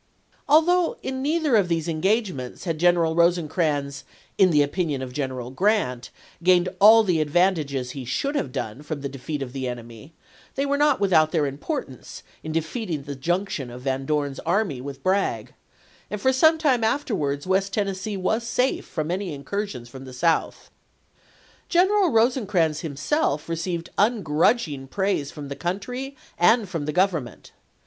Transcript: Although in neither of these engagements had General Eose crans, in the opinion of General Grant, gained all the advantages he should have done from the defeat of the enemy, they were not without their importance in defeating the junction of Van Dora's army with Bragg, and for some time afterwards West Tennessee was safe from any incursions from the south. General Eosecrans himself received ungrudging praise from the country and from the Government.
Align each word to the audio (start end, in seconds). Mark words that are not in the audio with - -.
Although 0.49 0.97
in 1.03 1.21
neither 1.21 1.55
of 1.55 1.67
these 1.67 1.87
engagements 1.87 2.63
had 2.63 2.79
General 2.79 3.15
Eose 3.15 3.47
crans, 3.47 4.01
in 4.35 4.49
the 4.49 4.63
opinion 4.63 5.03
of 5.03 5.13
General 5.13 5.51
Grant, 5.51 6.09
gained 6.41 6.69
all 6.79 7.03
the 7.03 7.21
advantages 7.21 7.91
he 7.91 8.03
should 8.03 8.33
have 8.33 8.51
done 8.51 8.81
from 8.81 9.01
the 9.01 9.09
defeat 9.09 9.43
of 9.43 9.53
the 9.53 9.67
enemy, 9.67 10.13
they 10.55 10.65
were 10.65 10.75
not 10.75 10.99
without 10.99 11.31
their 11.31 11.45
importance 11.45 12.23
in 12.41 12.51
defeating 12.51 13.03
the 13.03 13.13
junction 13.15 13.69
of 13.69 13.81
Van 13.83 14.07
Dora's 14.07 14.39
army 14.39 14.81
with 14.81 15.03
Bragg, 15.03 15.53
and 16.09 16.19
for 16.19 16.33
some 16.33 16.57
time 16.57 16.83
afterwards 16.83 17.45
West 17.45 17.71
Tennessee 17.71 18.17
was 18.17 18.41
safe 18.43 18.87
from 18.87 19.11
any 19.11 19.31
incursions 19.35 19.87
from 19.87 20.05
the 20.05 20.13
south. 20.13 20.71
General 21.69 22.09
Eosecrans 22.09 22.79
himself 22.79 23.47
received 23.47 23.91
ungrudging 23.99 24.87
praise 24.87 25.29
from 25.29 25.47
the 25.47 25.55
country 25.55 26.17
and 26.39 26.67
from 26.67 26.85
the 26.85 26.91
Government. 26.91 27.51